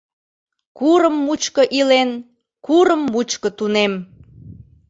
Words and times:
«Курым 0.77 1.15
мучко 1.25 1.63
илен, 1.79 2.09
курым 2.65 3.01
мучко 3.13 3.49
тунем». 3.57 3.93